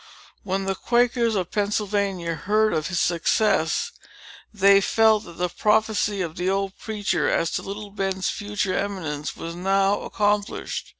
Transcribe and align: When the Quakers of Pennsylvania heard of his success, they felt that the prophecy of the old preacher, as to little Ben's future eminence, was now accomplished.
When 0.41 0.65
the 0.65 0.73
Quakers 0.73 1.35
of 1.35 1.51
Pennsylvania 1.51 2.33
heard 2.33 2.73
of 2.73 2.87
his 2.87 2.99
success, 2.99 3.91
they 4.51 4.81
felt 4.81 5.25
that 5.25 5.37
the 5.37 5.47
prophecy 5.47 6.23
of 6.23 6.37
the 6.37 6.49
old 6.49 6.75
preacher, 6.79 7.29
as 7.29 7.51
to 7.51 7.61
little 7.61 7.91
Ben's 7.91 8.27
future 8.27 8.73
eminence, 8.73 9.35
was 9.35 9.53
now 9.53 10.01
accomplished. 10.01 10.87